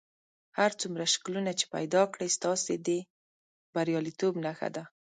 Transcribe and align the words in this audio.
هر 0.57 0.71
څومره 0.81 1.03
شکلونه 1.13 1.51
چې 1.59 1.65
پیدا 1.75 2.01
کړئ 2.13 2.29
ستاسې 2.37 2.73
د 2.87 2.89
بریالیتوب 3.73 4.33
نښه 4.45 4.69
ده. 4.75 4.83